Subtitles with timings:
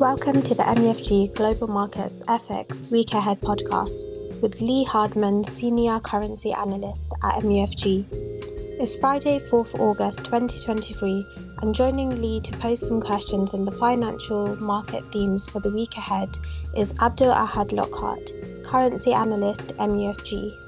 [0.00, 6.52] Welcome to the MUFG Global Markets FX Week Ahead podcast with Lee Hardman, Senior Currency
[6.52, 8.04] Analyst at MUFG.
[8.80, 11.26] It's Friday, 4th August 2023,
[11.62, 15.96] and joining Lee to pose some questions on the financial market themes for the week
[15.96, 16.28] ahead
[16.76, 18.32] is Abdul Ahad Lockhart,
[18.64, 20.64] Currency Analyst, MUFG.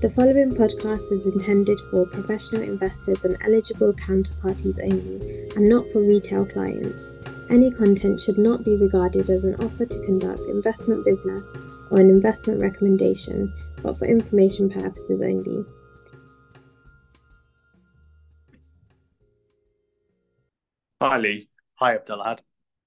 [0.00, 6.00] The following podcast is intended for professional investors and eligible counterparties only, and not for
[6.00, 7.12] retail clients.
[7.50, 11.52] Any content should not be regarded as an offer to conduct investment business
[11.90, 13.50] or an investment recommendation,
[13.82, 15.64] but for information purposes only.
[21.02, 21.48] Hi, Lee.
[21.80, 22.38] Hi, Abdullah.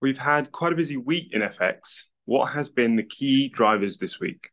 [0.02, 2.04] We've had quite a busy week in FX.
[2.24, 4.48] What has been the key drivers this week?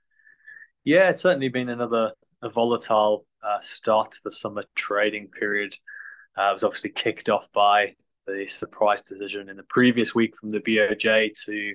[0.83, 5.77] Yeah, it's certainly been another a volatile uh, start to the summer trading period.
[6.37, 7.95] Uh, it was obviously kicked off by
[8.35, 11.75] the surprise decision in the previous week from the BOJ to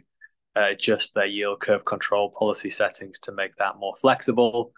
[0.55, 4.71] uh, adjust their yield curve control policy settings to make that more flexible.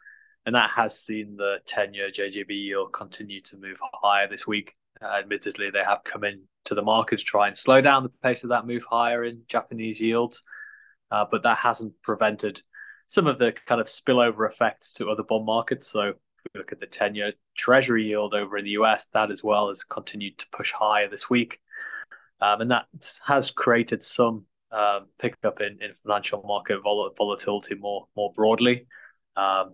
[0.45, 4.75] And that has seen the 10 year JGB yield continue to move higher this week.
[5.02, 8.09] Uh, admittedly, they have come in to the market to try and slow down the
[8.23, 10.44] pace of that move higher in Japanese yields.
[11.11, 12.61] Uh, but that hasn't prevented
[13.08, 15.88] some of the kind of spillover effects to other bond markets.
[15.88, 16.16] So if
[16.53, 19.70] we look at the 10 year treasury yield over in the US, that as well
[19.70, 21.59] has continued to push higher this week.
[22.41, 22.85] Um, and that
[23.25, 28.85] has created some um, pickup in, in financial market vol- volatility more more broadly.
[29.35, 29.73] Um,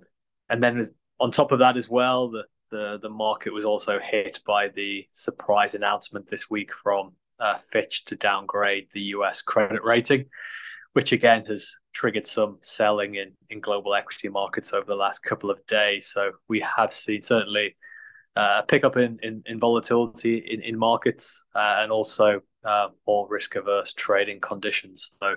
[0.49, 0.87] and then
[1.19, 5.07] on top of that as well, the, the, the market was also hit by the
[5.13, 10.25] surprise announcement this week from uh, Fitch to downgrade the US credit rating
[10.93, 15.51] which again has triggered some selling in, in global equity markets over the last couple
[15.51, 16.07] of days.
[16.07, 17.75] So we have seen certainly
[18.35, 23.27] uh, a pickup in, in, in volatility in, in markets uh, and also uh, more
[23.29, 25.11] risk averse trading conditions.
[25.21, 25.35] So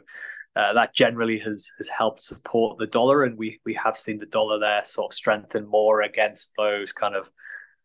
[0.54, 4.26] uh, that generally has has helped support the dollar, and we we have seen the
[4.26, 7.30] dollar there sort of strengthen more against those kind of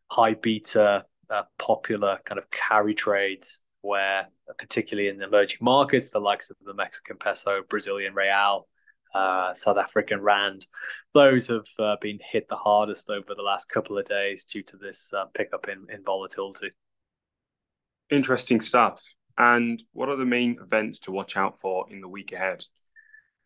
[0.10, 6.50] high beta uh, popular kind of carry trades where particularly in emerging markets, the likes
[6.50, 8.68] of the Mexican peso, Brazilian real,
[9.14, 10.66] uh, South African rand,
[11.14, 14.78] those have uh, been hit the hardest over the last couple of days due to
[14.78, 16.72] this uh, pickup in, in volatility.
[18.10, 19.04] Interesting stuff.
[19.42, 22.64] And what are the main events to watch out for in the week ahead?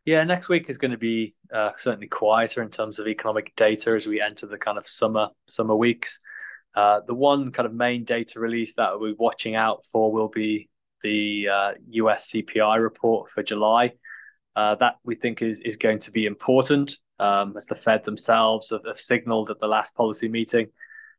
[0.03, 3.91] Yeah, next week is going to be uh, certainly quieter in terms of economic data
[3.91, 6.19] as we enter the kind of summer summer weeks.
[6.75, 10.67] Uh, the one kind of main data release that we're watching out for will be
[11.01, 13.93] the uh, US CPI report for July.
[14.53, 18.69] Uh, that we think is, is going to be important um, as the Fed themselves
[18.69, 20.67] have, have, signaled at the last policy meeting.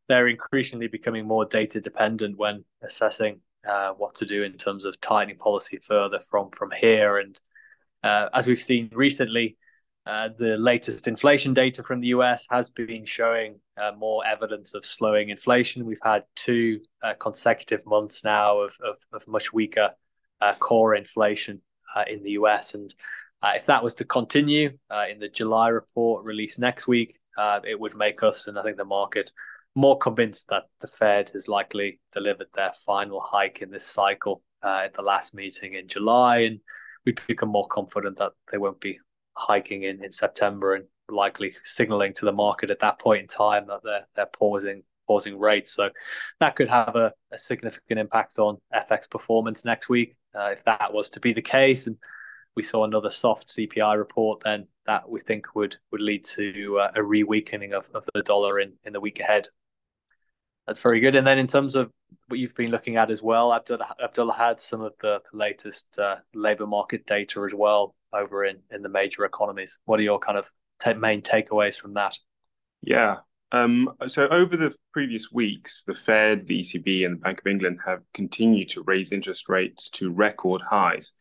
[0.06, 5.00] They're increasingly becoming more data dependent when assessing uh, what to do in terms of
[5.00, 7.18] tightening policy further from, from here.
[7.18, 7.38] And
[8.02, 9.56] uh, as we've seen recently,
[10.06, 14.86] uh, the latest inflation data from the US has been showing uh, more evidence of
[14.86, 15.84] slowing inflation.
[15.84, 19.90] We've had two uh, consecutive months now of, of, of much weaker
[20.40, 21.60] uh, core inflation
[22.08, 22.74] in the US.
[22.74, 22.94] And
[23.42, 24.76] if that was to continue
[25.10, 27.18] in the July report released next week,
[27.64, 29.32] it would make us, and I think the market,
[29.76, 34.94] more convinced that the Fed has likely delivered their final hike in this cycle at
[34.94, 36.38] the last meeting in July.
[36.38, 36.60] And
[37.04, 38.98] we become more confident that they won't be
[39.34, 43.66] hiking in, in September and likely signaling to the market at that point in time
[43.68, 45.72] that they're they're pausing pausing rates.
[45.72, 45.90] So
[46.40, 50.16] that could have a, a significant impact on FX performance next week.
[50.34, 51.96] Uh, if that was to be the case, and
[52.56, 56.90] we saw another soft CPI report, then that we think would would lead to uh,
[56.94, 59.48] a re-weakening of, of the dollar in, in the week ahead.
[60.66, 61.14] That's very good.
[61.14, 61.90] And then in terms of
[62.28, 66.66] what you've been looking at as well, Abdullah, Abdul-Ahad some of the latest uh, labor
[66.66, 69.78] market data as well over in, in the major economies.
[69.84, 70.50] What are your kind of
[70.82, 72.16] t- main takeaways from that?
[72.82, 73.16] Yeah.
[73.52, 77.78] Um, so over the previous weeks, the Fed, the ECB, and the Bank of England
[77.84, 81.12] have continued to raise interest rates to record highs.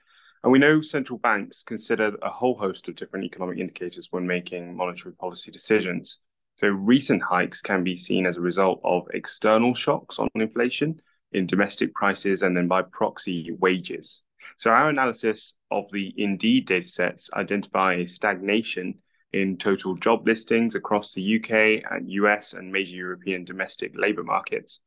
[0.44, 4.76] And we know central banks consider a whole host of different economic indicators when making
[4.76, 6.20] monetary policy decisions.
[6.58, 11.00] So recent hikes can be seen as a result of external shocks on inflation
[11.34, 14.22] in domestic prices and then by proxy wages.
[14.58, 19.00] So our analysis of the Indeed datasets identify stagnation
[19.34, 24.80] in total job listings across the UK and US and major European domestic labour markets.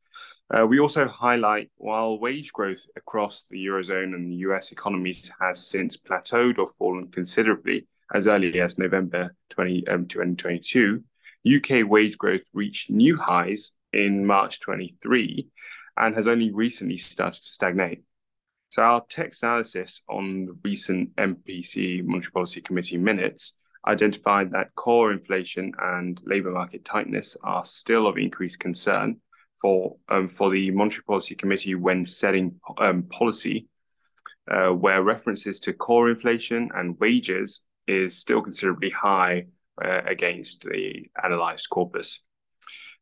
[0.51, 5.67] Uh, we also highlight while wage growth across the Eurozone and the US economies has
[5.67, 11.03] since plateaued or fallen considerably as early as November 20, um, 2022,
[11.47, 15.47] UK wage growth reached new highs in March 23
[15.97, 18.03] and has only recently started to stagnate.
[18.69, 23.53] So our text analysis on the recent MPC Monetary Policy Committee minutes
[23.87, 29.17] identified that core inflation and labour market tightness are still of increased concern
[29.61, 33.67] for um, for the Monetary Policy Committee when setting um, policy,
[34.49, 39.47] uh, where references to core inflation and wages is still considerably high
[39.83, 42.21] uh, against the analysed corpus.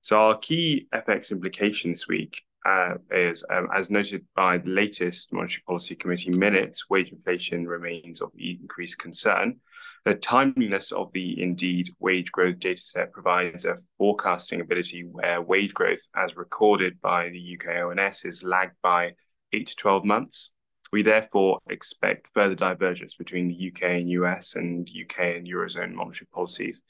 [0.02, 5.32] So our key FX implication this week uh, is, um, as noted by the latest
[5.32, 9.58] Monetary Policy Committee minutes, wage inflation remains of increased concern.
[10.06, 16.02] The timeliness of the Indeed wage growth dataset provides a forecasting ability where wage growth,
[16.16, 19.12] as recorded by the UK ONS, is lagged by
[19.54, 20.52] 8 to 12 months.
[20.92, 26.28] We therefore expect further divergence between the UK and US and UK and Eurozone monetary
[26.34, 26.82] policies,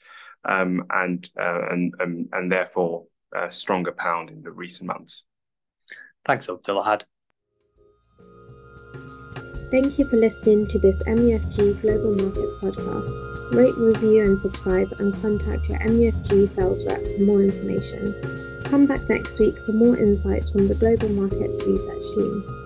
[0.44, 5.24] um, and, uh, and, um, and therefore a stronger pound in the recent months.
[6.26, 7.04] Thanks, Abdul-Ahad.
[9.70, 13.54] Thank you for listening to this MUFG Global Markets podcast.
[13.54, 18.14] Rate, review, and subscribe, and contact your MUFG sales rep for more information.
[18.64, 22.57] Come back next week for more insights from the Global Markets Research team.